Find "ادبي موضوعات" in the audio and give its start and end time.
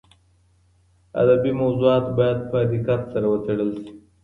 1.21-2.05